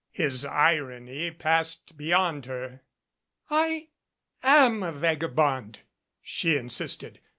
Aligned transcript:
His 0.09 0.45
irony 0.45 1.29
passed 1.29 1.95
beyond 1.95 2.47
her. 2.47 2.81
"I 3.51 3.89
am 4.41 4.81
a 4.81 4.91
vagabond," 4.91 5.81
she 6.23 6.57
insisted. 6.57 7.19